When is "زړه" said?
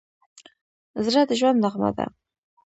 1.05-1.21